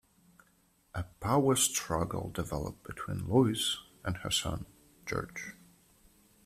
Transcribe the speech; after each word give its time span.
A 0.95 1.03
power 1.19 1.55
struggle 1.55 2.31
developed 2.31 2.81
between 2.81 3.29
Lois 3.29 3.83
and 4.03 4.17
her 4.17 4.31
son 4.31 4.65
George. 5.05 5.53